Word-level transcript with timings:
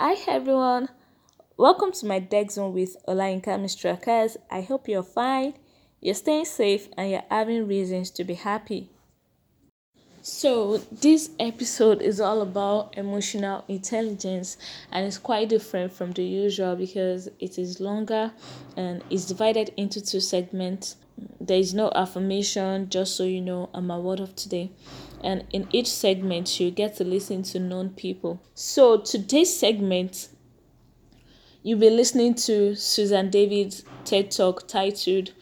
Hi 0.00 0.14
everyone, 0.28 0.90
welcome 1.56 1.90
to 1.90 2.06
my 2.06 2.20
deck 2.20 2.52
zone 2.52 2.72
with 2.72 2.96
Olayinka 3.08 3.58
Mistrakas. 3.58 4.36
I 4.48 4.60
hope 4.60 4.86
you're 4.86 5.02
fine, 5.02 5.54
you're 6.00 6.14
staying 6.14 6.44
safe, 6.44 6.86
and 6.96 7.10
you're 7.10 7.24
having 7.28 7.66
reasons 7.66 8.10
to 8.10 8.22
be 8.22 8.34
happy. 8.34 8.90
So, 10.22 10.76
this 10.92 11.30
episode 11.40 12.00
is 12.00 12.20
all 12.20 12.42
about 12.42 12.96
emotional 12.96 13.64
intelligence 13.66 14.56
and 14.92 15.04
it's 15.04 15.18
quite 15.18 15.48
different 15.48 15.92
from 15.92 16.12
the 16.12 16.22
usual 16.22 16.76
because 16.76 17.28
it 17.40 17.58
is 17.58 17.80
longer 17.80 18.30
and 18.76 19.02
it's 19.10 19.24
divided 19.24 19.72
into 19.76 20.00
two 20.00 20.20
segments. 20.20 20.94
There 21.40 21.58
is 21.58 21.74
no 21.74 21.90
affirmation, 21.92 22.88
just 22.88 23.16
so 23.16 23.24
you 23.24 23.40
know, 23.40 23.68
I'm 23.74 23.90
a 23.90 23.98
word 23.98 24.20
of 24.20 24.36
today. 24.36 24.70
And 25.22 25.44
in 25.52 25.66
each 25.72 25.90
segment, 25.90 26.60
you 26.60 26.70
get 26.70 26.96
to 26.96 27.04
listen 27.04 27.42
to 27.44 27.58
known 27.58 27.90
people. 27.90 28.40
So, 28.54 28.98
today's 28.98 29.56
segment, 29.56 30.28
you'll 31.62 31.80
be 31.80 31.90
listening 31.90 32.34
to 32.34 32.74
Susan 32.76 33.30
David's 33.30 33.84
TED 34.04 34.30
Talk 34.30 34.68
titled 34.68 35.32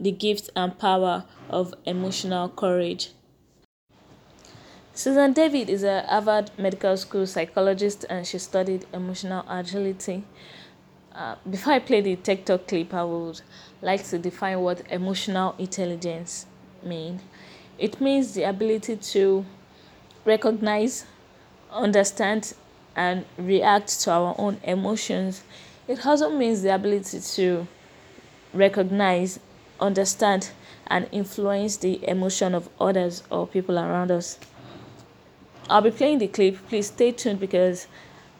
The 0.00 0.10
Gift 0.10 0.50
and 0.56 0.76
Power 0.78 1.24
of 1.48 1.72
Emotional 1.84 2.48
Courage. 2.48 3.10
Susan 4.92 5.34
David 5.34 5.68
is 5.68 5.84
a 5.84 6.02
Harvard 6.08 6.50
Medical 6.56 6.96
School 6.96 7.26
psychologist 7.26 8.06
and 8.08 8.26
she 8.26 8.38
studied 8.38 8.86
emotional 8.94 9.44
agility. 9.46 10.24
Uh, 11.14 11.36
before 11.48 11.74
I 11.74 11.78
play 11.80 12.00
the 12.00 12.16
TikTok 12.16 12.66
clip, 12.66 12.94
I 12.94 13.04
would 13.04 13.42
like 13.82 14.02
to 14.04 14.18
define 14.18 14.60
what 14.60 14.82
emotional 14.90 15.54
intelligence 15.58 16.46
means. 16.82 17.20
It 17.78 18.00
means 18.00 18.32
the 18.32 18.44
ability 18.44 18.96
to 18.96 19.44
recognize, 20.24 21.04
understand, 21.70 22.54
and 22.94 23.24
react 23.36 24.00
to 24.00 24.10
our 24.10 24.34
own 24.38 24.58
emotions. 24.64 25.42
It 25.86 26.04
also 26.06 26.30
means 26.30 26.62
the 26.62 26.74
ability 26.74 27.20
to 27.20 27.68
recognize, 28.54 29.38
understand, 29.78 30.50
and 30.86 31.08
influence 31.12 31.76
the 31.76 32.08
emotion 32.08 32.54
of 32.54 32.68
others 32.80 33.22
or 33.30 33.46
people 33.46 33.78
around 33.78 34.10
us. 34.10 34.38
I'll 35.68 35.82
be 35.82 35.90
playing 35.90 36.18
the 36.18 36.28
clip. 36.28 36.56
Please 36.68 36.86
stay 36.86 37.12
tuned 37.12 37.40
because 37.40 37.88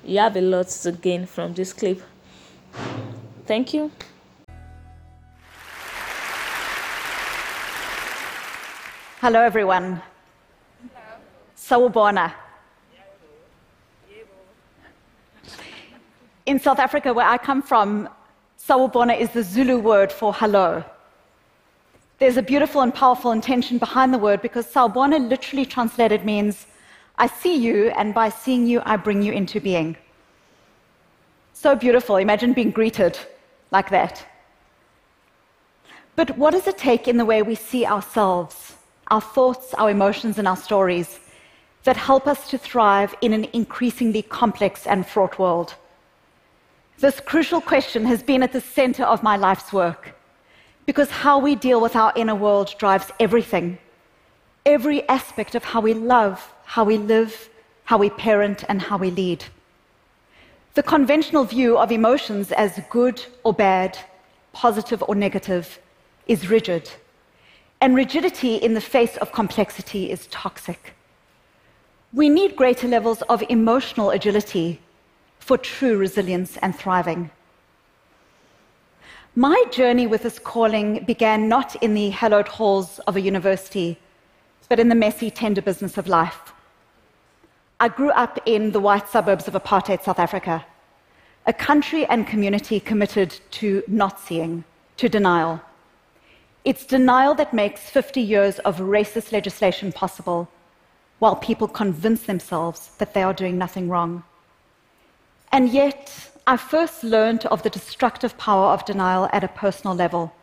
you 0.05 0.19
have 0.19 0.37
a 0.37 0.41
lot 0.41 0.69
to 0.69 0.93
gain 0.93 1.27
from 1.27 1.55
this 1.55 1.73
clip. 1.73 2.01
Thank 3.47 3.75
you. 3.75 3.91
Hello, 9.27 9.43
everyone. 9.43 10.01
Sawubona. 11.57 12.33
In 16.47 16.61
South 16.61 16.79
Africa, 16.79 17.13
where 17.13 17.27
I 17.27 17.37
come 17.37 17.61
from, 17.61 18.09
Sawubona 18.57 19.19
is 19.19 19.31
the 19.31 19.43
Zulu 19.43 19.81
word 19.81 20.13
for 20.13 20.33
hello. 20.33 20.85
There's 22.21 22.37
a 22.37 22.43
beautiful 22.43 22.83
and 22.83 22.95
powerful 22.95 23.33
intention 23.33 23.79
behind 23.79 24.15
the 24.15 24.19
word 24.19 24.43
because 24.43 24.65
Sawubona 24.65 25.19
literally 25.29 25.67
translated 25.67 26.25
means 26.25 26.69
I 27.19 27.27
see 27.27 27.57
you, 27.57 27.89
and 27.97 28.15
by 28.15 28.29
seeing 28.29 28.65
you, 28.65 28.81
I 28.85 28.97
bring 28.97 29.23
you 29.23 29.33
into 29.33 29.61
being. 29.61 29.97
So 31.53 31.75
beautiful. 31.75 32.19
Imagine 32.19 32.53
being 32.53 32.71
greeted 32.71 33.19
like 33.73 33.91
that. 33.91 34.25
But 36.15 36.39
what 36.39 36.53
does 36.53 36.69
it 36.69 36.79
take 36.79 37.09
in 37.09 37.17
the 37.17 37.25
way 37.25 37.43
we 37.43 37.57
see 37.57 37.85
ourselves, 37.85 38.66
our 39.09 39.21
thoughts, 39.21 39.75
our 39.75 39.91
emotions, 39.91 40.39
and 40.39 40.49
our 40.49 40.57
stories 40.57 41.21
that 41.85 41.97
help 41.97 42.27
us 42.27 42.49
to 42.51 42.59
thrive 42.59 43.15
in 43.21 43.33
an 43.33 43.45
increasingly 43.53 44.23
complex 44.23 44.87
and 44.87 45.07
fraught 45.07 45.39
world? 45.39 45.75
This 46.99 47.21
crucial 47.21 47.61
question 47.61 48.07
has 48.07 48.23
been 48.23 48.43
at 48.43 48.53
the 48.53 48.61
center 48.61 49.05
of 49.05 49.23
my 49.23 49.37
life's 49.37 49.73
work 49.73 50.15
because 50.87 51.11
how 51.11 51.39
we 51.39 51.55
deal 51.55 51.81
with 51.81 51.97
our 51.97 52.13
inner 52.17 52.35
world 52.35 52.75
drives 52.79 53.11
everything, 53.21 53.79
every 54.65 55.07
aspect 55.09 55.55
of 55.55 55.65
how 55.65 55.81
we 55.81 55.93
love, 55.93 56.55
how 56.65 56.85
we 56.85 56.97
live, 56.97 57.49
how 57.85 57.99
we 57.99 58.11
parent, 58.11 58.65
and 58.69 58.81
how 58.81 58.97
we 58.97 59.11
lead. 59.11 59.45
The 60.75 60.83
conventional 60.83 61.45
view 61.45 61.79
of 61.79 61.93
emotions 61.93 62.53
as 62.53 62.81
good 62.91 63.25
or 63.45 63.53
bad, 63.53 63.99
positive 64.53 65.03
or 65.07 65.15
negative, 65.15 65.79
is 66.27 66.49
rigid. 66.49 66.91
And 67.81 67.95
rigidity 67.95 68.57
in 68.57 68.75
the 68.75 68.81
face 68.81 69.17
of 69.19 69.33
complexity 69.33 70.11
is 70.11 70.27
toxic. 70.29 70.95
We 72.13 72.29
need 72.29 72.57
greater 72.57 72.89
levels 72.89 73.23
of 73.23 73.43
emotional 73.49 74.11
agility 74.11 74.81
for 75.39 75.59
true 75.59 75.97
resilience 75.99 76.57
and 76.59 76.75
thriving. 76.75 77.31
My 79.35 79.63
journey 79.71 80.07
with 80.07 80.23
this 80.23 80.39
calling 80.39 81.05
began 81.05 81.47
not 81.49 81.77
in 81.83 81.93
the 81.93 82.09
hallowed 82.09 82.49
halls 82.49 82.99
of 83.01 83.17
a 83.17 83.21
university, 83.21 83.99
but 84.69 84.81
in 84.81 84.89
the 84.89 84.95
messy, 84.95 85.31
tender 85.31 85.61
business 85.61 85.99
of 85.99 86.09
life. 86.09 86.53
I 87.79 87.89
grew 87.89 88.11
up 88.11 88.39
in 88.47 88.73
the 88.73 88.81
white 88.81 89.07
suburbs 89.09 89.47
of 89.47 89.55
apartheid 89.55 90.03
South 90.03 90.19
Africa, 90.19 90.65
a 91.47 91.53
country 91.53 92.07
and 92.07 92.27
community 92.27 92.81
committed 92.81 93.39
to 93.51 93.83
not 93.87 94.19
seeing, 94.19 94.65
to 94.97 95.11
denial. 95.11 95.61
It's 96.67 96.85
denial 96.85 97.37
that 97.37 97.55
makes 97.55 97.89
50 97.91 98.21
years 98.21 98.59
of 98.59 98.79
racist 98.79 99.31
legislation 99.31 99.93
possible 99.93 100.49
while 101.21 101.37
people 101.37 101.69
convince 101.69 102.25
themselves 102.25 102.91
that 102.99 103.15
they 103.15 103.23
are 103.23 103.33
doing 103.33 103.57
nothing 103.57 103.89
wrong. 103.89 104.25
And 105.53 105.69
yet, 105.69 106.29
I 106.45 106.57
first 106.57 107.05
learned 107.05 107.47
of 107.47 107.63
the 107.63 107.71
destructive 107.71 108.37
power 108.37 108.73
of 108.73 108.85
denial 108.85 109.29
at 109.33 109.45
a 109.45 109.49
personal 109.63 109.95
level 109.95 110.35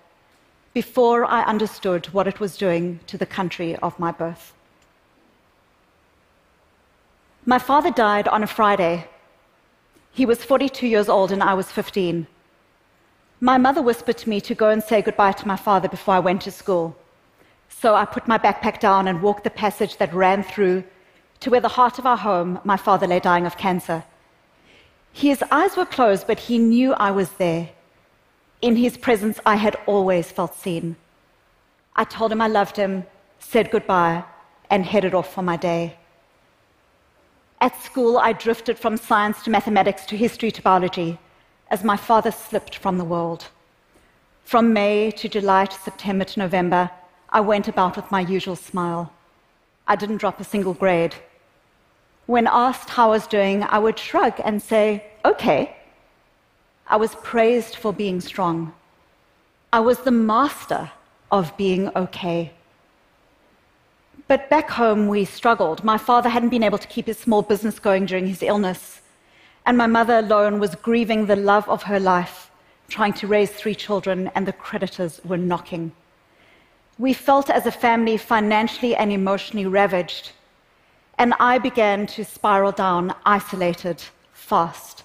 before 0.73 1.25
I 1.25 1.43
understood 1.43 2.05
what 2.13 2.25
it 2.25 2.39
was 2.39 2.55
doing 2.55 3.01
to 3.07 3.17
the 3.17 3.25
country 3.25 3.75
of 3.75 3.99
my 3.99 4.13
birth. 4.13 4.53
My 7.45 7.59
father 7.59 7.91
died 7.91 8.29
on 8.29 8.43
a 8.43 8.47
Friday. 8.47 9.09
He 10.13 10.25
was 10.25 10.41
42 10.41 10.87
years 10.87 11.09
old 11.09 11.33
and 11.33 11.43
I 11.43 11.53
was 11.53 11.69
15. 11.69 12.27
My 13.43 13.57
mother 13.57 13.81
whispered 13.81 14.17
to 14.19 14.29
me 14.29 14.39
to 14.39 14.55
go 14.55 14.69
and 14.69 14.81
say 14.81 15.01
goodbye 15.01 15.33
to 15.33 15.47
my 15.49 15.57
father 15.57 15.89
before 15.89 16.13
I 16.13 16.19
went 16.19 16.43
to 16.43 16.49
school. 16.49 16.95
So 17.67 17.93
I 17.93 18.05
put 18.05 18.25
my 18.25 18.37
backpack 18.37 18.79
down 18.79 19.05
and 19.05 19.21
walked 19.21 19.43
the 19.43 19.49
passage 19.49 19.97
that 19.97 20.13
ran 20.13 20.43
through 20.43 20.85
to 21.41 21.49
where 21.49 21.59
the 21.59 21.75
heart 21.77 21.99
of 21.99 22.05
our 22.05 22.15
home, 22.15 22.61
my 22.63 22.77
father 22.77 23.05
lay 23.05 23.19
dying 23.19 23.45
of 23.45 23.57
cancer. 23.57 24.05
His 25.11 25.43
eyes 25.51 25.75
were 25.75 25.85
closed, 25.85 26.25
but 26.25 26.39
he 26.39 26.57
knew 26.57 26.93
I 26.93 27.11
was 27.11 27.31
there. 27.31 27.71
In 28.61 28.77
his 28.77 28.95
presence, 28.95 29.41
I 29.45 29.57
had 29.57 29.75
always 29.87 30.31
felt 30.31 30.55
seen. 30.55 30.95
I 31.97 32.05
told 32.05 32.31
him 32.31 32.39
I 32.39 32.47
loved 32.47 32.77
him, 32.77 33.05
said 33.39 33.71
goodbye, 33.71 34.23
and 34.69 34.85
headed 34.85 35.13
off 35.13 35.33
for 35.33 35.41
my 35.41 35.57
day. 35.57 35.97
At 37.59 37.83
school, 37.83 38.17
I 38.17 38.31
drifted 38.31 38.79
from 38.79 38.95
science 38.95 39.43
to 39.43 39.49
mathematics 39.49 40.05
to 40.05 40.15
history 40.15 40.49
to 40.51 40.61
biology 40.61 41.19
as 41.73 41.83
my 41.83 41.97
father 41.97 42.31
slipped 42.31 42.75
from 42.75 42.99
the 42.99 43.11
world. 43.13 43.47
From 44.43 44.73
May 44.73 45.09
to 45.19 45.27
July 45.27 45.65
to 45.65 45.79
September 45.87 46.23
to 46.23 46.39
November, 46.39 46.91
I 47.29 47.41
went 47.41 47.67
about 47.67 47.95
with 47.95 48.11
my 48.11 48.21
usual 48.21 48.55
smile. 48.55 49.11
I 49.87 49.95
didn't 49.95 50.21
drop 50.23 50.39
a 50.39 50.43
single 50.43 50.75
grade. 50.75 51.15
When 52.27 52.45
asked 52.45 52.91
how 52.91 53.07
I 53.07 53.15
was 53.17 53.25
doing, 53.25 53.63
I 53.63 53.79
would 53.79 53.97
shrug 53.97 54.35
and 54.45 54.61
say, 54.61 55.03
okay. 55.25 55.75
I 56.85 56.97
was 56.97 57.15
praised 57.31 57.75
for 57.75 57.91
being 57.91 58.21
strong. 58.21 58.71
I 59.77 59.79
was 59.79 59.97
the 60.01 60.19
master 60.33 60.91
of 61.31 61.57
being 61.57 61.89
okay. 61.95 62.51
But 64.27 64.47
back 64.51 64.69
home, 64.69 65.07
we 65.07 65.25
struggled. 65.25 65.83
My 65.83 65.97
father 65.97 66.29
hadn't 66.29 66.55
been 66.55 66.69
able 66.69 66.77
to 66.77 66.93
keep 66.95 67.07
his 67.07 67.17
small 67.17 67.41
business 67.41 67.79
going 67.79 68.05
during 68.05 68.27
his 68.27 68.43
illness. 68.43 69.01
And 69.65 69.77
my 69.77 69.87
mother 69.87 70.19
alone 70.19 70.59
was 70.59 70.75
grieving 70.75 71.25
the 71.25 71.35
love 71.35 71.67
of 71.69 71.83
her 71.83 71.99
life, 71.99 72.51
trying 72.89 73.13
to 73.13 73.27
raise 73.27 73.51
three 73.51 73.75
children, 73.75 74.29
and 74.35 74.45
the 74.45 74.53
creditors 74.53 75.21
were 75.23 75.37
knocking. 75.37 75.91
We 76.97 77.13
felt 77.13 77.49
as 77.49 77.65
a 77.65 77.71
family 77.71 78.17
financially 78.17 78.95
and 78.95 79.11
emotionally 79.11 79.65
ravaged. 79.65 80.31
And 81.17 81.33
I 81.39 81.57
began 81.57 82.07
to 82.07 82.25
spiral 82.25 82.71
down, 82.71 83.15
isolated, 83.25 84.03
fast. 84.33 85.03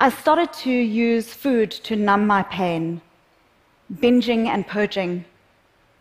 I 0.00 0.08
started 0.08 0.52
to 0.64 0.70
use 0.72 1.32
food 1.32 1.70
to 1.70 1.96
numb 1.96 2.26
my 2.26 2.42
pain, 2.44 3.00
binging 3.92 4.46
and 4.46 4.66
purging 4.66 5.24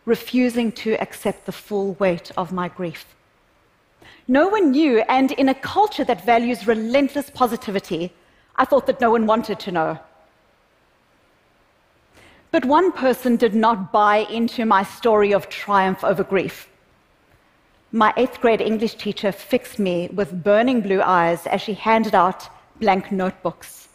refusing 0.09 0.71
to 0.71 0.99
accept 0.99 1.45
the 1.45 1.51
full 1.51 1.93
weight 1.93 2.31
of 2.35 2.51
my 2.51 2.67
grief. 2.67 3.05
No 4.27 4.47
one 4.47 4.71
knew, 4.71 4.99
and 5.09 5.31
in 5.31 5.49
a 5.49 5.53
culture 5.53 6.03
that 6.03 6.25
values 6.25 6.67
relentless 6.67 7.29
positivity, 7.29 8.13
I 8.55 8.65
thought 8.65 8.85
that 8.87 9.01
no 9.01 9.11
one 9.11 9.25
wanted 9.25 9.59
to 9.61 9.71
know. 9.71 9.99
But 12.51 12.65
one 12.65 12.91
person 12.91 13.35
did 13.35 13.53
not 13.53 13.91
buy 13.91 14.17
into 14.29 14.65
my 14.65 14.83
story 14.83 15.33
of 15.33 15.49
triumph 15.49 16.03
over 16.03 16.23
grief. 16.23 16.67
my 17.91 18.13
eighth 18.17 18.39
grade 18.39 18.61
English 18.61 18.95
teacher 18.95 19.31
fixed 19.31 19.79
me 19.79 20.09
with 20.13 20.43
burning 20.43 20.81
blue 20.81 21.01
eyes 21.01 21.47
as 21.47 21.61
she 21.61 21.73
handed 21.73 22.13
out 22.13 22.47
blank 22.79 23.11
notebooks. 23.11 23.89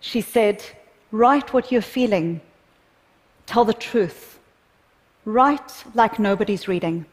She 0.00 0.20
said, 0.20 0.64
Write 1.10 1.52
what 1.52 1.72
you're 1.72 1.82
feeling. 1.82 2.40
Tell 3.46 3.64
the 3.64 3.74
truth. 3.74 4.38
Write 5.24 5.84
like 5.94 6.18
nobody's 6.18 6.68
reading. 6.68 7.04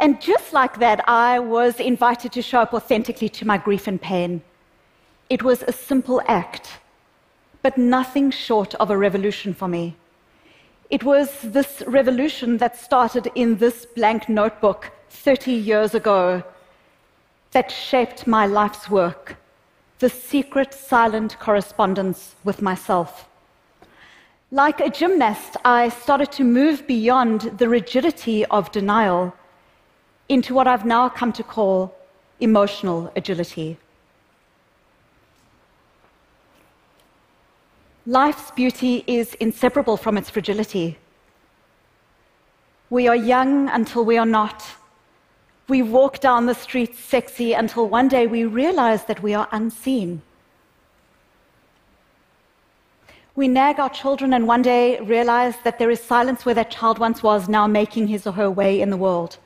And 0.00 0.18
just 0.18 0.54
like 0.54 0.78
that, 0.78 1.06
I 1.06 1.38
was 1.38 1.78
invited 1.78 2.32
to 2.32 2.40
show 2.40 2.60
up 2.60 2.72
authentically 2.72 3.28
to 3.28 3.46
my 3.46 3.58
grief 3.58 3.86
and 3.86 4.00
pain. 4.00 4.40
It 5.28 5.42
was 5.42 5.62
a 5.62 5.72
simple 5.72 6.22
act, 6.26 6.78
but 7.60 7.76
nothing 7.76 8.30
short 8.30 8.74
of 8.76 8.90
a 8.90 8.96
revolution 8.96 9.52
for 9.52 9.68
me. 9.68 9.94
It 10.88 11.04
was 11.04 11.42
this 11.42 11.82
revolution 11.86 12.56
that 12.56 12.78
started 12.78 13.30
in 13.34 13.58
this 13.58 13.84
blank 13.84 14.26
notebook 14.26 14.90
30 15.10 15.52
years 15.52 15.94
ago 15.94 16.42
that 17.50 17.70
shaped 17.70 18.26
my 18.26 18.46
life's 18.46 18.88
work 18.88 19.36
the 19.98 20.08
secret, 20.08 20.72
silent 20.72 21.38
correspondence 21.38 22.34
with 22.42 22.62
myself. 22.62 23.28
Like 24.50 24.80
a 24.80 24.88
gymnast, 24.88 25.58
I 25.62 25.90
started 25.90 26.32
to 26.32 26.42
move 26.42 26.86
beyond 26.86 27.42
the 27.58 27.68
rigidity 27.68 28.46
of 28.46 28.72
denial 28.72 29.34
into 30.30 30.54
what 30.54 30.68
I've 30.68 30.86
now 30.86 31.08
come 31.08 31.32
to 31.32 31.42
call 31.42 31.92
emotional 32.38 33.12
agility. 33.16 33.76
Life's 38.06 38.52
beauty 38.52 39.02
is 39.08 39.34
inseparable 39.34 39.96
from 39.96 40.16
its 40.16 40.30
fragility. 40.30 40.98
We 42.90 43.08
are 43.08 43.16
young 43.16 43.68
until 43.70 44.04
we 44.04 44.18
are 44.18 44.32
not. 44.40 44.64
We 45.68 45.82
walk 45.82 46.20
down 46.20 46.46
the 46.46 46.54
streets 46.54 47.00
sexy 47.00 47.52
until 47.52 47.88
one 47.88 48.06
day 48.06 48.28
we 48.28 48.44
realize 48.44 49.04
that 49.06 49.22
we 49.22 49.34
are 49.34 49.48
unseen. 49.50 50.22
We 53.34 53.48
nag 53.48 53.80
our 53.80 53.90
children 53.90 54.32
and 54.32 54.46
one 54.46 54.62
day 54.62 55.00
realize 55.00 55.56
that 55.64 55.78
there 55.80 55.90
is 55.90 56.00
silence 56.00 56.44
where 56.44 56.54
that 56.54 56.70
child 56.70 57.00
once 57.00 57.20
was, 57.20 57.48
now 57.48 57.66
making 57.66 58.06
his 58.06 58.26
or 58.28 58.32
her 58.32 58.50
way 58.50 58.80
in 58.80 58.90
the 58.90 58.96
world. 58.96 59.38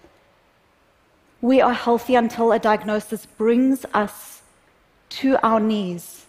We 1.44 1.60
are 1.60 1.74
healthy 1.74 2.14
until 2.14 2.52
a 2.52 2.58
diagnosis 2.58 3.26
brings 3.26 3.84
us 3.92 4.40
to 5.20 5.36
our 5.46 5.60
knees. 5.60 6.24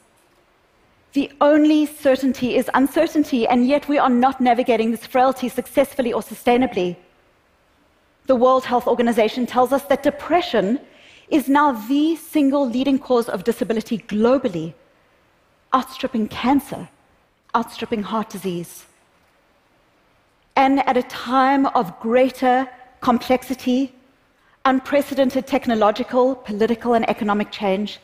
The 1.13 1.31
only 1.39 1.85
certainty 1.85 2.57
is 2.57 2.69
uncertainty, 2.73 3.47
and 3.47 3.65
yet 3.65 3.87
we 3.87 3.97
are 3.97 4.09
not 4.09 4.41
navigating 4.41 4.91
this 4.91 5.05
frailty 5.05 5.47
successfully 5.47 6.11
or 6.11 6.21
sustainably. 6.21 6.97
The 8.25 8.35
World 8.35 8.65
Health 8.65 8.87
Organization 8.87 9.45
tells 9.45 9.71
us 9.71 9.83
that 9.83 10.03
depression 10.03 10.81
is 11.29 11.47
now 11.47 11.71
the 11.71 12.17
single 12.17 12.67
leading 12.67 12.99
cause 12.99 13.29
of 13.29 13.45
disability 13.45 13.99
globally, 13.99 14.73
outstripping 15.73 16.27
cancer, 16.27 16.89
outstripping 17.55 18.03
heart 18.03 18.29
disease. 18.29 18.85
And 20.57 20.85
at 20.85 20.97
a 20.97 21.03
time 21.03 21.67
of 21.67 22.01
greater 22.01 22.67
complexity, 22.99 23.93
unprecedented 24.65 25.45
technological, 25.45 26.35
political, 26.35 26.95
and 26.95 27.07
economic 27.07 27.51
change, 27.51 27.99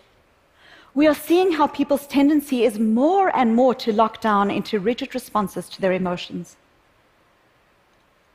we 0.93 1.07
are 1.07 1.15
seeing 1.15 1.51
how 1.51 1.67
people's 1.67 2.05
tendency 2.05 2.63
is 2.63 2.77
more 2.77 3.35
and 3.35 3.55
more 3.55 3.73
to 3.73 3.91
lock 3.91 4.21
down 4.21 4.51
into 4.51 4.79
rigid 4.79 5.15
responses 5.15 5.67
to 5.69 5.81
their 5.81 5.93
emotions. 5.93 6.57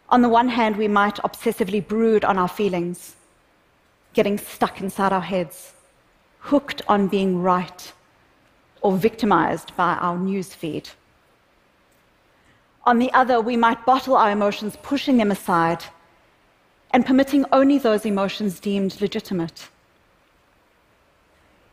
On 0.09 0.23
the 0.23 0.29
one 0.29 0.49
hand, 0.49 0.77
we 0.77 0.89
might 0.89 1.17
obsessively 1.17 1.87
brood 1.87 2.25
on 2.25 2.39
our 2.39 2.49
feelings, 2.49 3.17
getting 4.15 4.39
stuck 4.39 4.81
inside 4.81 5.13
our 5.13 5.21
heads, 5.21 5.75
hooked 6.39 6.83
on 6.89 7.09
being 7.09 7.43
right, 7.43 7.93
or 8.81 8.97
victimized 8.97 9.77
by 9.77 9.95
our 9.95 10.17
news 10.19 10.55
feed. 10.55 10.89
On 12.85 12.99
the 12.99 13.13
other, 13.13 13.41
we 13.41 13.57
might 13.57 13.85
bottle 13.85 14.17
our 14.17 14.31
emotions, 14.31 14.77
pushing 14.83 15.17
them 15.17 15.31
aside, 15.31 15.85
and 16.91 17.05
permitting 17.05 17.45
only 17.53 17.79
those 17.79 18.07
emotions 18.07 18.61
deemed 18.61 19.01
legitimate. 19.01 19.69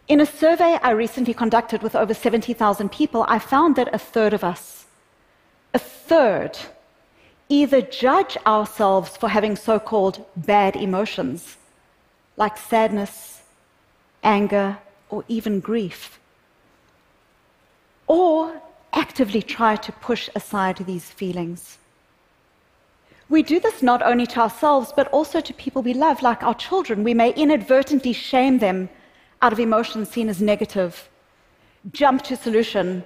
In 0.07 0.19
a 0.19 0.25
survey 0.25 0.77
I 0.83 0.92
recently 0.92 1.33
conducted 1.33 1.81
with 1.81 1.95
over 1.95 2.13
70,000 2.13 2.92
people, 2.92 3.25
I 3.27 3.39
found 3.39 3.75
that 3.77 3.94
a 3.94 3.98
third 3.98 4.33
of 4.33 4.44
us, 4.44 4.86
a 5.74 5.80
third, 5.80 6.57
either 7.48 7.81
judge 7.81 8.38
ourselves 8.45 9.15
for 9.15 9.30
having 9.30 9.56
so 9.56 9.80
called 9.80 10.25
bad 10.36 10.75
emotions, 10.75 11.57
like 12.36 12.57
sadness, 12.57 13.44
anger, 14.24 14.77
or 15.09 15.24
even 15.27 15.59
grief, 15.59 16.19
or 18.07 18.62
actively 18.92 19.42
try 19.42 19.75
to 19.75 19.92
push 19.94 20.30
aside 20.36 20.77
these 20.77 21.09
feelings. 21.09 21.77
We 23.30 23.42
do 23.42 23.60
this 23.60 23.81
not 23.81 24.02
only 24.02 24.28
to 24.28 24.42
ourselves, 24.42 24.94
but 24.96 25.08
also 25.08 25.40
to 25.42 25.54
people 25.54 25.81
we 25.81 25.94
love, 25.94 26.22
like 26.22 26.44
our 26.44 26.54
children. 26.54 27.04
We 27.04 27.14
may 27.14 27.34
inadvertently 27.34 28.14
shame 28.14 28.60
them 28.60 28.90
out 29.42 29.54
of 29.54 29.60
emotions 29.60 30.10
seen 30.10 30.30
as 30.30 30.42
negative, 30.42 31.10
jump 31.92 32.22
to 32.24 32.36
solution, 32.36 33.04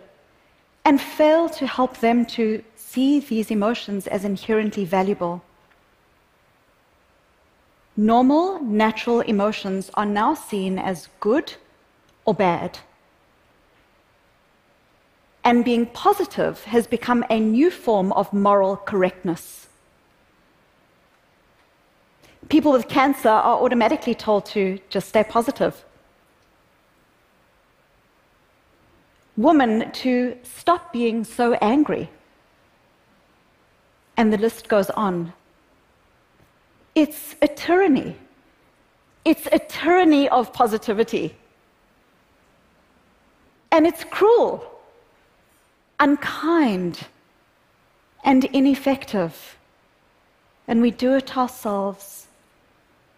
and 0.84 1.00
fail 1.00 1.50
to 1.50 1.68
help 1.68 1.98
them 1.98 2.26
to 2.26 2.64
see 2.76 3.20
these 3.20 3.52
emotions 3.52 4.08
as 4.08 4.24
inherently 4.24 4.86
valuable. 4.86 5.44
Normal, 7.96 8.62
natural 8.64 9.22
emotions 9.22 9.90
are 9.96 10.06
now 10.06 10.34
seen 10.34 10.78
as 10.78 11.10
good 11.20 11.56
or 12.26 12.34
bad. 12.34 12.80
And 15.44 15.66
being 15.66 15.86
positive 15.88 16.64
has 16.66 16.86
become 16.86 17.26
a 17.30 17.40
new 17.40 17.72
form 17.72 18.12
of 18.14 18.32
moral 18.34 18.78
correctness. 18.78 19.67
People 22.50 22.72
with 22.72 22.88
cancer 22.88 23.30
are 23.30 23.62
automatically 23.62 24.16
told 24.16 24.46
to 24.48 24.80
just 24.90 25.10
stay 25.10 25.24
positive. 25.24 25.84
woman 29.38 29.92
to 29.92 30.36
stop 30.44 30.92
being 30.92 31.24
so 31.24 31.54
angry. 31.62 32.10
And 34.18 34.34
the 34.34 34.38
list 34.38 34.68
goes 34.68 34.90
on. 34.90 35.32
It's 36.96 37.36
a 37.42 37.48
tyranny. 37.48 38.16
It's 39.24 39.48
a 39.52 39.60
tyranny 39.60 40.28
of 40.30 40.52
positivity. 40.52 41.36
And 43.72 43.86
it's 43.86 44.04
cruel, 44.06 44.66
unkind, 46.00 47.06
and 48.24 48.44
ineffective. 48.46 49.58
And 50.68 50.82
we 50.82 50.90
do 50.90 51.14
it 51.14 51.38
ourselves, 51.38 52.27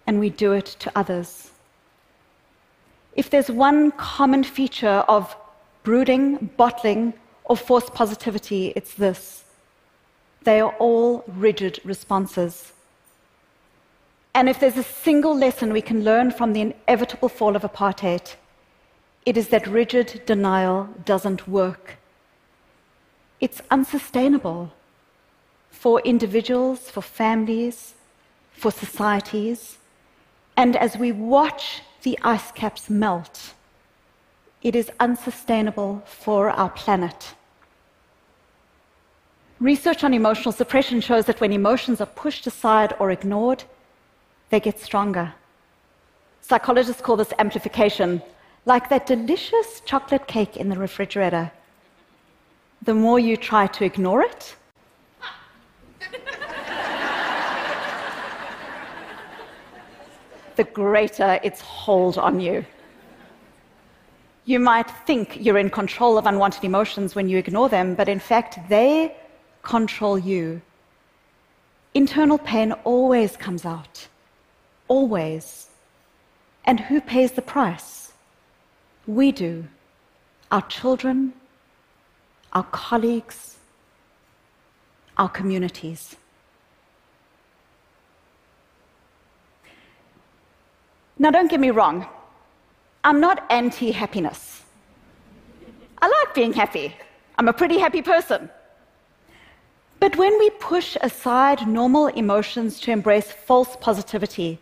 and 0.09 0.19
we 0.19 0.31
do 0.31 0.53
it 0.53 0.65
to 0.79 0.91
others. 0.95 1.51
If 3.15 3.29
there's 3.29 3.51
one 3.51 3.91
common 3.91 4.43
feature 4.43 5.03
of 5.07 5.37
brooding, 5.83 6.49
bottling, 6.57 7.13
or 7.43 7.55
forced 7.55 7.93
positivity, 7.93 8.73
it's 8.75 8.95
this. 8.95 9.43
They 10.45 10.61
are 10.61 10.73
all 10.79 11.23
rigid 11.27 11.79
responses. 11.83 12.73
And 14.33 14.49
if 14.49 14.59
there's 14.59 14.77
a 14.77 14.93
single 15.05 15.37
lesson 15.37 15.71
we 15.73 15.83
can 15.83 16.03
learn 16.03 16.31
from 16.31 16.53
the 16.53 16.61
inevitable 16.61 17.29
fall 17.29 17.55
of 17.55 17.61
apartheid, 17.61 18.33
it 19.27 19.37
is 19.37 19.49
that 19.49 19.67
rigid 19.67 20.23
denial 20.25 20.89
doesn't 21.05 21.47
work. 21.47 21.97
It's 23.39 23.61
unsustainable 23.69 24.73
for 25.69 25.99
individuals, 26.01 26.89
for 26.89 27.03
families, 27.03 27.93
for 28.53 28.71
societies. 28.71 29.78
And 30.59 30.75
as 30.75 30.97
we 30.97 31.13
watch 31.13 31.83
the 32.03 32.19
ice 32.21 32.51
caps 32.51 32.89
melt, 32.89 33.53
it 34.61 34.75
is 34.75 34.91
unsustainable 34.99 36.03
for 36.05 36.49
our 36.49 36.69
planet. 36.69 37.33
Research 39.61 40.03
on 40.03 40.13
emotional 40.13 40.51
suppression 40.51 40.99
shows 40.99 41.23
that 41.27 41.39
when 41.39 41.53
emotions 41.53 42.01
are 42.01 42.13
pushed 42.23 42.45
aside 42.45 42.93
or 42.99 43.09
ignored, 43.09 43.63
they 44.49 44.59
get 44.59 44.77
stronger. 44.81 45.33
Psychologists 46.41 47.01
call 47.01 47.15
this 47.15 47.33
amplification, 47.39 48.21
like 48.65 48.89
that 48.89 49.05
delicious 49.05 49.81
chocolate 49.85 50.27
cake 50.27 50.57
in 50.57 50.67
the 50.67 50.77
refrigerator. 50.77 51.53
The 52.81 52.95
more 53.05 53.17
you 53.17 53.37
try 53.37 53.67
to 53.67 53.85
ignore 53.85 54.23
it, 54.23 54.57
the 60.59 60.65
greater 60.65 61.39
its 61.47 61.61
hold 61.61 62.17
on 62.17 62.39
you. 62.39 62.65
You 64.45 64.59
might 64.59 64.91
think 65.07 65.25
you're 65.43 65.63
in 65.65 65.69
control 65.69 66.17
of 66.17 66.25
unwanted 66.25 66.63
emotions 66.63 67.15
when 67.15 67.29
you 67.29 67.37
ignore 67.37 67.69
them, 67.69 67.95
but 67.95 68.09
in 68.09 68.19
fact, 68.19 68.59
they 68.67 69.15
control 69.63 70.17
you. 70.19 70.61
Internal 71.93 72.37
pain 72.37 72.71
always 72.83 73.31
comes 73.37 73.63
out 73.65 74.07
always. 74.89 75.69
And 76.65 76.77
who 76.81 76.99
pays 76.99 77.31
the 77.31 77.41
price? 77.41 78.11
We 79.07 79.31
do. 79.31 79.53
Our 80.51 80.65
children, 80.67 81.33
our 82.51 82.67
colleagues, 82.85 83.57
our 85.17 85.29
communities. 85.29 86.17
Now, 91.21 91.31
don't 91.31 91.51
get 91.51 91.59
me 91.59 91.69
wrong, 91.69 92.07
I'm 93.03 93.19
not 93.19 93.45
anti 93.49 93.91
happiness. 93.91 94.63
I 96.01 96.07
like 96.07 96.33
being 96.33 96.53
happy. 96.53 96.95
I'm 97.37 97.49
a 97.49 97.53
pretty 97.53 97.77
happy 97.77 98.01
person. 98.01 98.49
But 99.99 100.15
when 100.15 100.37
we 100.39 100.49
push 100.49 100.95
aside 101.01 101.67
normal 101.67 102.07
emotions 102.07 102.79
to 102.81 102.91
embrace 102.91 103.31
false 103.31 103.75
positivity, 103.81 104.59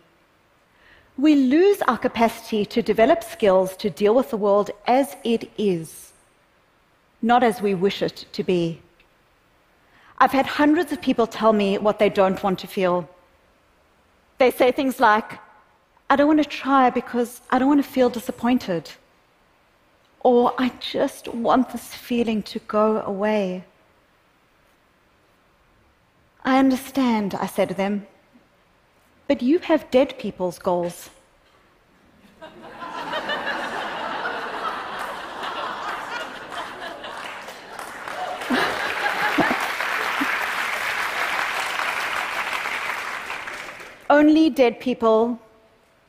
we 1.16 1.34
lose 1.36 1.80
our 1.82 1.98
capacity 1.98 2.64
to 2.66 2.82
develop 2.82 3.22
skills 3.22 3.76
to 3.76 3.90
deal 3.90 4.14
with 4.14 4.30
the 4.30 4.36
world 4.36 4.70
as 4.86 5.16
it 5.24 5.50
is, 5.58 6.12
not 7.22 7.44
as 7.44 7.62
we 7.62 7.74
wish 7.74 8.02
it 8.02 8.24
to 8.32 8.42
be. 8.42 8.80
I've 10.18 10.32
had 10.32 10.46
hundreds 10.46 10.90
of 10.90 11.00
people 11.00 11.28
tell 11.28 11.52
me 11.52 11.78
what 11.78 12.00
they 12.00 12.08
don't 12.08 12.42
want 12.42 12.58
to 12.60 12.66
feel. 12.66 13.08
They 14.38 14.50
say 14.50 14.72
things 14.72 14.98
like, 14.98 15.38
I 16.10 16.16
don't 16.16 16.26
want 16.26 16.42
to 16.42 16.48
try 16.48 16.88
because 16.88 17.42
I 17.50 17.58
don't 17.58 17.68
want 17.68 17.84
to 17.84 17.88
feel 17.88 18.08
disappointed. 18.08 18.90
Or 20.20 20.54
I 20.58 20.72
just 20.80 21.28
want 21.28 21.70
this 21.70 21.94
feeling 21.94 22.42
to 22.44 22.58
go 22.60 23.02
away. 23.02 23.64
I 26.44 26.58
understand, 26.58 27.34
I 27.34 27.46
said 27.46 27.68
to 27.68 27.74
them, 27.74 28.06
but 29.26 29.42
you 29.42 29.58
have 29.58 29.90
dead 29.90 30.18
people's 30.18 30.58
goals. 30.58 31.10
Only 44.08 44.48
dead 44.48 44.80
people 44.80 45.38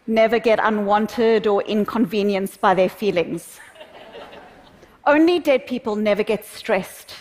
never 0.09 0.39
get 0.39 0.59
unwanted 0.61 1.45
or 1.45 1.61
inconvenienced 1.61 2.59
by 2.59 2.73
their 2.73 2.89
feelings. 2.89 3.59
Only 5.05 5.39
dead 5.39 5.67
people 5.67 5.95
never 5.95 6.23
get 6.23 6.43
stressed, 6.43 7.13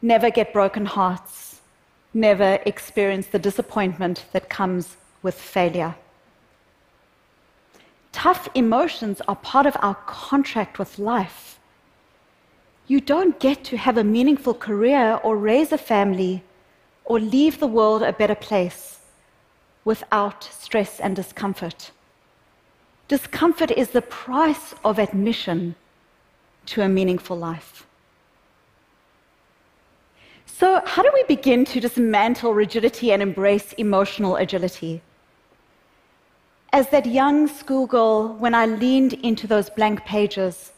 never 0.00 0.30
get 0.30 0.52
broken 0.52 0.86
hearts, 0.86 1.60
never 2.14 2.60
experience 2.64 3.26
the 3.26 3.40
disappointment 3.40 4.24
that 4.32 4.48
comes 4.48 4.96
with 5.22 5.34
failure. 5.34 5.96
Tough 8.12 8.48
emotions 8.54 9.20
are 9.26 9.36
part 9.36 9.66
of 9.66 9.76
our 9.80 9.96
contract 10.06 10.78
with 10.78 10.98
life. 10.98 11.58
You 12.86 13.00
don't 13.00 13.38
get 13.40 13.64
to 13.64 13.76
have 13.76 13.98
a 13.98 14.04
meaningful 14.04 14.54
career 14.54 15.20
or 15.24 15.36
raise 15.36 15.72
a 15.72 15.78
family 15.78 16.44
or 17.04 17.18
leave 17.18 17.58
the 17.58 17.66
world 17.66 18.02
a 18.02 18.12
better 18.12 18.34
place 18.36 18.99
without 19.84 20.44
stress 20.44 21.00
and 21.00 21.16
discomfort. 21.16 21.90
Discomfort 23.08 23.70
is 23.70 23.90
the 23.90 24.02
price 24.02 24.74
of 24.84 24.98
admission 24.98 25.74
to 26.66 26.82
a 26.82 26.88
meaningful 26.88 27.36
life. 27.36 27.86
So, 30.46 30.82
how 30.84 31.02
do 31.02 31.10
we 31.14 31.24
begin 31.24 31.64
to 31.66 31.80
dismantle 31.80 32.52
rigidity 32.52 33.12
and 33.12 33.22
embrace 33.22 33.72
emotional 33.74 34.36
agility? 34.36 35.00
As 36.72 36.90
that 36.90 37.06
young 37.06 37.48
schoolgirl, 37.48 38.34
when 38.34 38.54
I 38.54 38.66
leaned 38.66 39.14
into 39.14 39.46
those 39.46 39.70
blank 39.70 40.04
pages, 40.04 40.72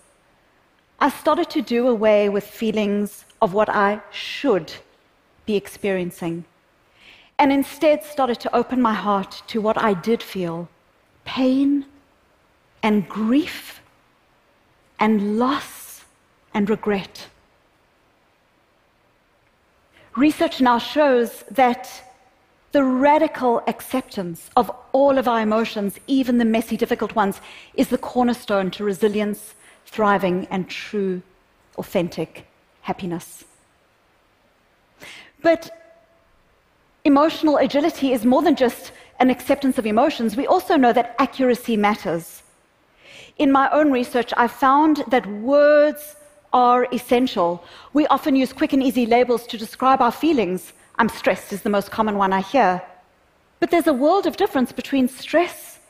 I 1.00 1.10
started 1.10 1.50
to 1.50 1.60
do 1.60 1.88
away 1.88 2.28
with 2.28 2.46
feelings 2.46 3.24
of 3.42 3.54
what 3.54 3.68
I 3.68 4.00
should 4.12 4.72
be 5.44 5.56
experiencing 5.56 6.44
and 7.42 7.50
instead 7.52 8.04
started 8.04 8.38
to 8.38 8.54
open 8.54 8.80
my 8.80 8.94
heart 8.94 9.42
to 9.48 9.60
what 9.60 9.76
I 9.76 9.94
did 9.94 10.22
feel 10.22 10.68
pain 11.24 11.84
and 12.84 13.08
grief 13.08 13.80
and 15.00 15.40
loss 15.40 16.04
and 16.54 16.70
regret. 16.70 17.26
Research 20.16 20.60
now 20.60 20.78
shows 20.78 21.42
that 21.50 21.90
the 22.70 22.84
radical 22.84 23.60
acceptance 23.66 24.48
of 24.56 24.70
all 24.92 25.18
of 25.18 25.26
our 25.26 25.40
emotions, 25.40 25.98
even 26.06 26.38
the 26.38 26.44
messy, 26.44 26.76
difficult 26.76 27.16
ones, 27.16 27.40
is 27.74 27.88
the 27.88 27.98
cornerstone 27.98 28.70
to 28.70 28.84
resilience, 28.84 29.54
thriving, 29.84 30.46
and 30.48 30.70
true, 30.70 31.22
authentic 31.76 32.46
happiness. 32.82 33.44
But 35.42 35.81
Emotional 37.04 37.56
agility 37.56 38.12
is 38.12 38.24
more 38.24 38.42
than 38.42 38.54
just 38.54 38.92
an 39.18 39.28
acceptance 39.28 39.76
of 39.76 39.86
emotions. 39.86 40.36
We 40.36 40.46
also 40.46 40.76
know 40.76 40.92
that 40.92 41.16
accuracy 41.18 41.76
matters. 41.76 42.42
In 43.38 43.50
my 43.50 43.68
own 43.70 43.90
research, 43.90 44.32
I 44.36 44.46
found 44.46 45.04
that 45.08 45.26
words 45.26 46.14
are 46.52 46.86
essential. 46.92 47.64
We 47.92 48.06
often 48.06 48.36
use 48.36 48.52
quick 48.52 48.72
and 48.72 48.82
easy 48.82 49.06
labels 49.06 49.46
to 49.48 49.58
describe 49.58 50.00
our 50.00 50.12
feelings. 50.12 50.72
I'm 50.96 51.08
stressed 51.08 51.52
is 51.52 51.62
the 51.62 51.70
most 51.70 51.90
common 51.90 52.16
one 52.18 52.32
I 52.32 52.40
hear. 52.40 52.82
But 53.58 53.70
there's 53.70 53.88
a 53.88 53.92
world 53.92 54.26
of 54.26 54.36
difference 54.36 54.70
between 54.70 55.08
stress 55.08 55.80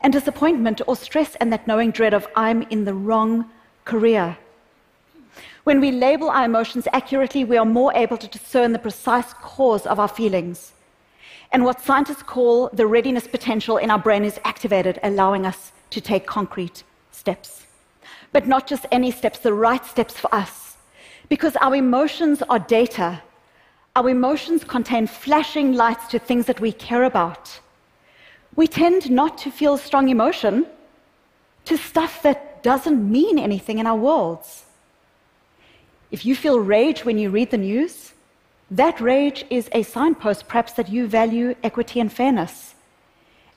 and 0.00 0.12
disappointment, 0.12 0.80
or 0.86 0.96
stress 0.96 1.34
and 1.36 1.52
that 1.52 1.66
knowing 1.66 1.90
dread 1.90 2.14
of 2.14 2.26
I'm 2.34 2.62
in 2.62 2.84
the 2.84 2.94
wrong 2.94 3.50
career. 3.84 4.36
When 5.64 5.80
we 5.80 5.92
label 5.92 6.28
our 6.28 6.44
emotions 6.44 6.88
accurately, 6.92 7.44
we 7.44 7.56
are 7.56 7.64
more 7.64 7.92
able 7.94 8.16
to 8.16 8.26
discern 8.26 8.72
the 8.72 8.80
precise 8.80 9.32
cause 9.34 9.86
of 9.86 10.00
our 10.00 10.08
feelings. 10.08 10.72
And 11.52 11.64
what 11.64 11.80
scientists 11.80 12.24
call 12.24 12.68
the 12.72 12.86
readiness 12.86 13.28
potential 13.28 13.76
in 13.76 13.90
our 13.90 13.98
brain 13.98 14.24
is 14.24 14.40
activated, 14.44 14.98
allowing 15.04 15.46
us 15.46 15.70
to 15.90 16.00
take 16.00 16.26
concrete 16.26 16.82
steps. 17.12 17.66
But 18.32 18.48
not 18.48 18.66
just 18.66 18.86
any 18.90 19.12
steps, 19.12 19.38
the 19.38 19.54
right 19.54 19.84
steps 19.84 20.18
for 20.18 20.34
us. 20.34 20.76
Because 21.28 21.54
our 21.56 21.76
emotions 21.76 22.42
are 22.48 22.58
data. 22.58 23.22
Our 23.94 24.10
emotions 24.10 24.64
contain 24.64 25.06
flashing 25.06 25.74
lights 25.74 26.08
to 26.08 26.18
things 26.18 26.46
that 26.46 26.60
we 26.60 26.72
care 26.72 27.04
about. 27.04 27.60
We 28.56 28.66
tend 28.66 29.10
not 29.10 29.38
to 29.38 29.50
feel 29.50 29.78
strong 29.78 30.08
emotion 30.08 30.66
to 31.66 31.76
stuff 31.76 32.22
that 32.22 32.64
doesn't 32.64 33.10
mean 33.10 33.38
anything 33.38 33.78
in 33.78 33.86
our 33.86 33.96
worlds. 33.96 34.64
If 36.12 36.26
you 36.26 36.36
feel 36.36 36.60
rage 36.60 37.06
when 37.06 37.16
you 37.16 37.30
read 37.30 37.50
the 37.50 37.56
news, 37.56 38.12
that 38.70 39.00
rage 39.00 39.46
is 39.48 39.70
a 39.72 39.82
signpost, 39.82 40.46
perhaps, 40.46 40.74
that 40.74 40.90
you 40.90 41.06
value 41.06 41.54
equity 41.62 42.00
and 42.00 42.12
fairness, 42.12 42.74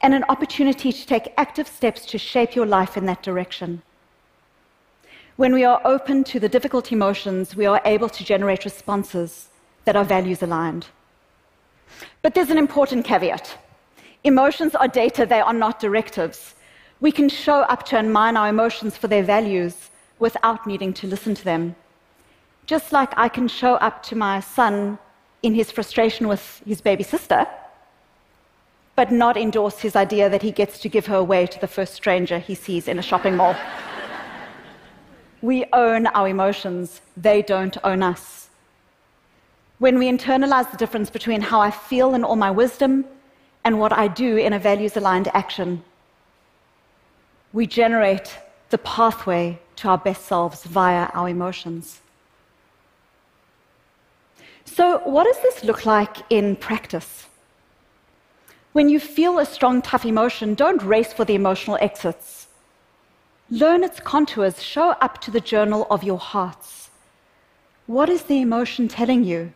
and 0.01 0.13
an 0.13 0.23
opportunity 0.29 0.93
to 0.93 1.05
take 1.05 1.33
active 1.37 1.67
steps 1.67 2.05
to 2.05 2.17
shape 2.17 2.55
your 2.55 2.65
life 2.65 2.95
in 2.95 3.05
that 3.07 3.21
direction. 3.21 3.81
When 5.35 5.53
we 5.53 5.65
are 5.65 5.81
open 5.83 6.23
to 6.23 6.39
the 6.39 6.47
difficult 6.47 6.93
emotions, 6.93 7.57
we 7.57 7.65
are 7.65 7.81
able 7.83 8.07
to 8.07 8.23
generate 8.23 8.63
responses 8.63 9.49
that 9.83 9.97
are 9.97 10.05
values 10.05 10.41
aligned. 10.41 10.87
But 12.21 12.35
there's 12.35 12.49
an 12.51 12.57
important 12.57 13.05
caveat 13.05 13.57
emotions 14.23 14.73
are 14.75 14.87
data, 14.87 15.25
they 15.25 15.41
are 15.41 15.53
not 15.53 15.79
directives. 15.79 16.55
We 16.99 17.11
can 17.11 17.29
show 17.29 17.59
up 17.73 17.83
to 17.87 17.97
and 17.97 18.11
mine 18.11 18.37
our 18.37 18.47
emotions 18.47 18.97
for 18.97 19.07
their 19.07 19.21
values 19.21 19.91
without 20.17 20.65
needing 20.65 20.93
to 20.93 21.05
listen 21.05 21.35
to 21.35 21.43
them. 21.43 21.75
Just 22.65 22.91
like 22.91 23.13
I 23.15 23.29
can 23.29 23.47
show 23.47 23.75
up 23.75 24.01
to 24.03 24.15
my 24.15 24.39
son 24.39 24.97
in 25.43 25.53
his 25.53 25.71
frustration 25.71 26.27
with 26.27 26.61
his 26.65 26.81
baby 26.81 27.03
sister, 27.03 27.45
but 28.95 29.11
not 29.11 29.37
endorse 29.37 29.79
his 29.79 29.95
idea 29.95 30.29
that 30.29 30.41
he 30.41 30.51
gets 30.51 30.79
to 30.79 30.89
give 30.89 31.05
her 31.05 31.17
away 31.17 31.45
to 31.45 31.59
the 31.59 31.67
first 31.67 31.93
stranger 31.93 32.39
he 32.39 32.55
sees 32.55 32.87
in 32.87 32.97
a 32.97 33.03
shopping 33.03 33.35
mall. 33.35 33.55
we 35.41 35.65
own 35.73 36.07
our 36.07 36.27
emotions, 36.27 37.01
they 37.15 37.41
don't 37.43 37.77
own 37.83 38.01
us. 38.01 38.49
When 39.77 39.99
we 39.99 40.09
internalize 40.09 40.71
the 40.71 40.77
difference 40.77 41.09
between 41.09 41.41
how 41.41 41.59
I 41.59 41.69
feel 41.69 42.15
in 42.15 42.23
all 42.23 42.37
my 42.37 42.49
wisdom 42.49 43.05
and 43.63 43.79
what 43.79 43.93
I 43.93 44.07
do 44.07 44.37
in 44.37 44.53
a 44.53 44.59
values 44.59 44.97
aligned 44.97 45.27
action, 45.33 45.83
we 47.53 47.67
generate 47.67 48.39
the 48.69 48.77
pathway 48.79 49.59
to 49.75 49.89
our 49.89 49.97
best 49.97 50.25
selves 50.25 50.63
via 50.63 51.09
our 51.13 51.29
emotions. 51.29 52.01
So, 54.65 54.99
what 54.99 55.25
does 55.25 55.41
this 55.41 55.63
look 55.63 55.85
like 55.85 56.17
in 56.29 56.55
practice? 56.55 57.27
When 58.73 58.89
you 58.89 58.99
feel 58.99 59.39
a 59.39 59.45
strong, 59.45 59.81
tough 59.81 60.05
emotion, 60.05 60.53
don't 60.53 60.83
race 60.83 61.13
for 61.13 61.23
the 61.23 61.35
emotional 61.35 61.77
exits. 61.79 62.47
Learn 63.49 63.83
its 63.83 63.99
contours, 63.99 64.61
show 64.61 64.89
up 65.01 65.21
to 65.21 65.31
the 65.31 65.39
journal 65.39 65.87
of 65.89 66.03
your 66.03 66.17
hearts. 66.17 66.89
What 67.85 68.09
is 68.09 68.23
the 68.23 68.41
emotion 68.41 68.87
telling 68.87 69.23
you? 69.23 69.53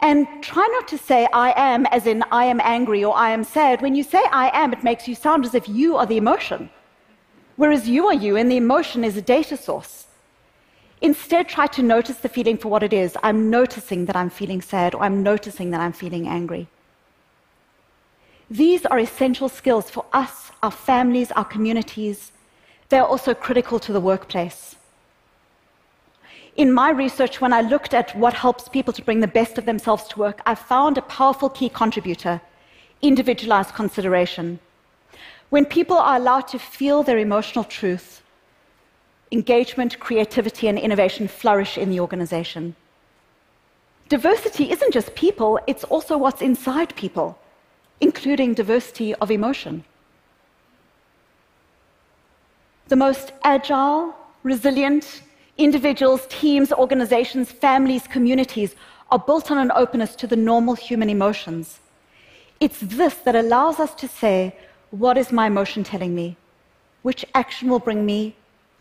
And 0.00 0.26
try 0.42 0.68
not 0.72 0.88
to 0.88 0.98
say 0.98 1.28
I 1.32 1.54
am 1.56 1.86
as 1.86 2.08
in 2.08 2.24
I 2.32 2.46
am 2.46 2.60
angry 2.64 3.04
or 3.04 3.16
I 3.16 3.30
am 3.30 3.44
sad. 3.44 3.80
When 3.80 3.94
you 3.94 4.02
say 4.02 4.20
I 4.32 4.50
am, 4.52 4.72
it 4.72 4.82
makes 4.82 5.06
you 5.06 5.14
sound 5.14 5.44
as 5.44 5.54
if 5.54 5.68
you 5.68 5.96
are 5.96 6.06
the 6.06 6.16
emotion, 6.16 6.68
whereas 7.54 7.88
you 7.88 8.08
are 8.08 8.14
you 8.14 8.36
and 8.36 8.50
the 8.50 8.56
emotion 8.56 9.04
is 9.04 9.16
a 9.16 9.22
data 9.22 9.56
source. 9.56 10.08
Instead, 11.02 11.48
try 11.48 11.66
to 11.66 11.82
notice 11.82 12.18
the 12.18 12.28
feeling 12.28 12.56
for 12.56 12.68
what 12.68 12.84
it 12.84 12.92
is. 12.92 13.16
I'm 13.24 13.50
noticing 13.50 14.06
that 14.06 14.14
I'm 14.14 14.30
feeling 14.30 14.62
sad 14.62 14.94
or 14.94 15.02
I'm 15.02 15.22
noticing 15.24 15.72
that 15.72 15.80
I'm 15.80 15.92
feeling 15.92 16.28
angry. 16.28 16.68
These 18.48 18.86
are 18.86 19.00
essential 19.00 19.48
skills 19.48 19.90
for 19.90 20.04
us, 20.12 20.52
our 20.62 20.70
families, 20.70 21.32
our 21.32 21.44
communities. 21.44 22.30
They 22.88 22.98
are 22.98 23.06
also 23.06 23.34
critical 23.34 23.80
to 23.80 23.92
the 23.92 24.00
workplace. 24.00 24.76
In 26.54 26.72
my 26.72 26.90
research, 26.90 27.40
when 27.40 27.52
I 27.52 27.62
looked 27.62 27.94
at 27.94 28.16
what 28.16 28.34
helps 28.34 28.68
people 28.68 28.92
to 28.92 29.02
bring 29.02 29.20
the 29.20 29.26
best 29.26 29.58
of 29.58 29.64
themselves 29.64 30.06
to 30.08 30.18
work, 30.20 30.40
I 30.46 30.54
found 30.54 30.98
a 30.98 31.02
powerful 31.02 31.48
key 31.48 31.68
contributor 31.68 32.40
individualized 33.00 33.74
consideration. 33.74 34.60
When 35.50 35.64
people 35.64 35.96
are 35.96 36.16
allowed 36.16 36.46
to 36.48 36.58
feel 36.60 37.02
their 37.02 37.18
emotional 37.18 37.64
truth, 37.64 38.21
engagement, 39.32 39.98
creativity, 39.98 40.68
and 40.68 40.78
innovation 40.78 41.26
flourish 41.26 41.76
in 41.76 41.90
the 41.90 42.00
organization. 42.00 42.76
Diversity 44.08 44.70
isn't 44.70 44.92
just 44.92 45.14
people, 45.14 45.58
it's 45.66 45.84
also 45.84 46.16
what's 46.18 46.42
inside 46.42 46.94
people, 46.94 47.38
including 48.00 48.54
diversity 48.54 49.14
of 49.16 49.30
emotion. 49.30 49.84
The 52.88 52.96
most 52.96 53.32
agile, 53.42 54.14
resilient, 54.42 55.22
Individuals, 55.58 56.26
teams, 56.28 56.72
organizations, 56.72 57.52
families, 57.52 58.06
communities 58.06 58.74
are 59.10 59.18
built 59.18 59.50
on 59.50 59.58
an 59.58 59.70
openness 59.76 60.16
to 60.16 60.26
the 60.26 60.36
normal 60.36 60.74
human 60.74 61.10
emotions. 61.10 61.80
It's 62.58 62.80
this 62.80 63.14
that 63.16 63.36
allows 63.36 63.78
us 63.78 63.94
to 63.96 64.08
say, 64.08 64.56
What 64.90 65.18
is 65.18 65.30
my 65.30 65.48
emotion 65.48 65.84
telling 65.84 66.14
me? 66.14 66.36
Which 67.02 67.26
action 67.34 67.68
will 67.68 67.80
bring 67.80 68.06
me 68.06 68.34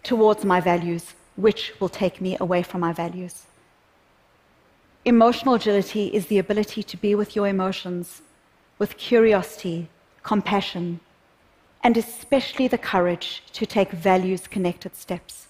towards 0.03 0.43
my 0.46 0.60
values? 0.60 1.13
Which 1.36 1.74
will 1.79 1.89
take 1.89 2.22
me 2.22 2.38
away 2.39 2.63
from 2.63 2.81
my 2.81 2.93
values? 2.93 3.46
Emotional 5.05 5.55
agility 5.55 6.08
is 6.08 6.27
the 6.27 6.38
ability 6.38 6.84
to 6.84 6.98
be 6.98 7.15
with 7.15 7.36
your 7.36 7.48
emotions 7.48 8.22
with 8.81 8.98
curiosity, 8.98 9.88
compassion, 10.24 11.00
and 11.84 11.96
especially 11.98 12.67
the 12.67 12.79
courage 12.79 13.43
to 13.53 13.63
take 13.63 13.91
values 13.91 14.48
connected 14.48 14.96
steps. 14.96 15.46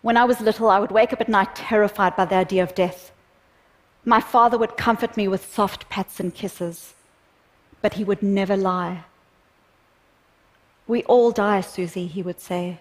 When 0.00 0.16
I 0.16 0.24
was 0.26 0.40
little, 0.40 0.70
I 0.70 0.78
would 0.78 0.92
wake 0.92 1.12
up 1.12 1.20
at 1.20 1.28
night 1.28 1.56
terrified 1.56 2.14
by 2.14 2.26
the 2.26 2.36
idea 2.36 2.62
of 2.62 2.76
death. 2.76 3.10
My 4.04 4.20
father 4.20 4.56
would 4.56 4.76
comfort 4.76 5.16
me 5.16 5.26
with 5.26 5.52
soft 5.52 5.88
pats 5.88 6.20
and 6.20 6.32
kisses, 6.32 6.94
but 7.82 7.94
he 7.94 8.04
would 8.04 8.22
never 8.22 8.56
lie. 8.56 9.02
We 10.86 11.02
all 11.04 11.30
die, 11.30 11.62
Susie, 11.62 12.06
he 12.06 12.22
would 12.22 12.40
say. 12.40 12.78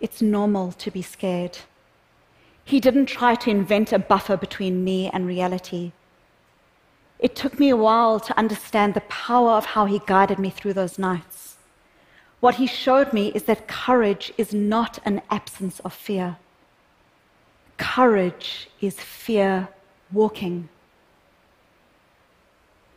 It's 0.00 0.22
normal 0.22 0.72
to 0.72 0.90
be 0.90 1.02
scared. 1.02 1.58
He 2.64 2.80
didn't 2.80 3.06
try 3.06 3.34
to 3.34 3.50
invent 3.50 3.92
a 3.92 3.98
buffer 3.98 4.36
between 4.36 4.84
me 4.84 5.08
and 5.08 5.26
reality. 5.26 5.92
It 7.18 7.34
took 7.34 7.58
me 7.58 7.70
a 7.70 7.76
while 7.76 8.20
to 8.20 8.38
understand 8.38 8.94
the 8.94 9.00
power 9.02 9.52
of 9.52 9.66
how 9.66 9.86
he 9.86 10.00
guided 10.06 10.38
me 10.38 10.50
through 10.50 10.74
those 10.74 10.98
nights. 10.98 11.56
What 12.40 12.54
he 12.56 12.66
showed 12.66 13.12
me 13.12 13.32
is 13.34 13.44
that 13.44 13.66
courage 13.66 14.32
is 14.38 14.54
not 14.54 14.98
an 15.04 15.22
absence 15.30 15.80
of 15.80 15.92
fear. 15.92 16.36
Courage 17.76 18.70
is 18.80 19.00
fear 19.00 19.68
walking. 20.12 20.68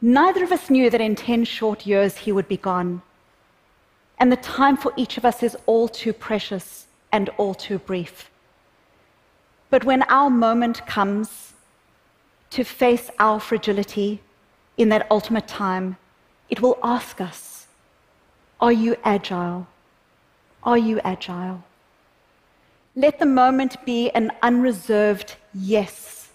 Neither 0.01 0.43
of 0.43 0.51
us 0.51 0.69
knew 0.69 0.89
that 0.89 1.01
in 1.01 1.15
10 1.15 1.45
short 1.45 1.85
years 1.85 2.17
he 2.17 2.31
would 2.31 2.47
be 2.47 2.57
gone. 2.57 3.01
And 4.21 4.31
the 4.31 4.37
time 4.37 4.77
for 4.77 4.93
each 4.95 5.17
of 5.17 5.25
us 5.25 5.41
is 5.41 5.57
all 5.65 5.87
too 5.87 6.13
precious 6.13 6.85
and 7.11 7.29
all 7.39 7.55
too 7.55 7.79
brief. 7.79 8.29
But 9.71 9.83
when 9.83 10.03
our 10.03 10.29
moment 10.29 10.85
comes 10.85 11.53
to 12.51 12.63
face 12.63 13.09
our 13.17 13.39
fragility 13.39 14.21
in 14.77 14.89
that 14.89 15.07
ultimate 15.09 15.47
time, 15.47 15.97
it 16.51 16.61
will 16.61 16.77
ask 16.83 17.19
us 17.19 17.65
are 18.61 18.71
you 18.71 18.95
agile? 19.03 19.65
Are 20.61 20.77
you 20.77 21.01
agile? 21.03 21.63
Let 22.95 23.17
the 23.17 23.25
moment 23.25 23.83
be 23.85 24.11
an 24.11 24.31
unreserved 24.43 25.35
yes. 25.51 26.29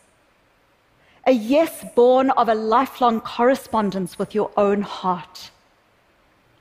A 1.24 1.30
yes 1.30 1.84
born 1.94 2.30
of 2.30 2.48
a 2.48 2.54
lifelong 2.54 3.20
correspondence 3.20 4.18
with 4.18 4.34
your 4.34 4.50
own 4.56 4.82
heart. 4.82 5.52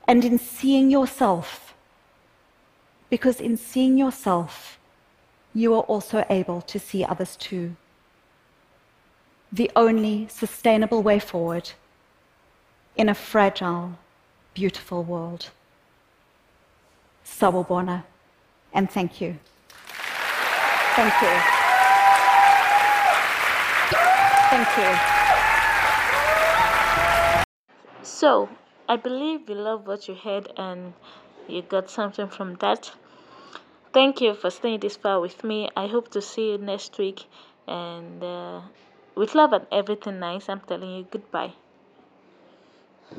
And 0.08 0.24
in 0.24 0.38
seeing 0.38 0.90
yourself, 0.90 1.74
because 3.10 3.40
in 3.40 3.56
seeing 3.56 3.98
yourself, 3.98 4.78
you 5.54 5.74
are 5.74 5.82
also 5.82 6.24
able 6.30 6.60
to 6.62 6.78
see 6.78 7.04
others 7.04 7.34
too. 7.36 7.76
The 9.52 9.70
only 9.74 10.28
sustainable 10.28 11.02
way 11.02 11.18
forward 11.18 11.72
in 12.96 13.08
a 13.08 13.14
fragile, 13.14 13.98
beautiful 14.54 15.02
world. 15.02 15.50
Sawubona, 17.24 18.04
and 18.72 18.90
thank 18.90 19.20
you. 19.20 19.38
Thank 20.94 21.14
you. 21.22 21.56
Thank 24.50 24.68
you. 24.78 24.90
So, 28.02 28.48
I 28.88 28.96
believe 28.96 29.48
you 29.48 29.56
love 29.56 29.86
what 29.86 30.06
you 30.08 30.14
heard 30.14 30.52
and 30.56 30.94
you 31.48 31.62
got 31.62 31.90
something 31.90 32.28
from 32.28 32.54
that. 32.56 32.92
Thank 33.92 34.20
you 34.20 34.34
for 34.34 34.50
staying 34.50 34.80
this 34.80 34.96
far 34.96 35.20
with 35.20 35.42
me. 35.42 35.68
I 35.76 35.86
hope 35.88 36.10
to 36.12 36.22
see 36.22 36.50
you 36.52 36.58
next 36.58 36.98
week. 36.98 37.26
And 37.66 38.22
uh, 38.22 38.60
with 39.16 39.34
love 39.34 39.52
and 39.52 39.66
everything 39.72 40.20
nice, 40.20 40.48
I'm 40.48 40.60
telling 40.60 40.90
you 40.90 41.06
goodbye. 41.10 41.54